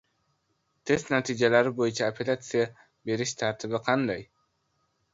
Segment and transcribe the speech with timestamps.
[0.91, 4.29] Test natijalari bo‘yicha apellyatsiya berish tartibi qanday?